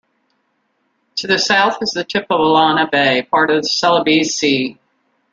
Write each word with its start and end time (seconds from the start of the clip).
To 1.17 1.27
the 1.27 1.37
south 1.37 1.77
is 1.83 1.91
the 1.91 2.03
tip 2.03 2.25
of 2.31 2.39
Illana 2.39 2.89
Bay, 2.89 3.21
part 3.29 3.51
of 3.51 3.61
the 3.61 3.67
Celebes 3.69 4.31
Sea. 4.31 4.79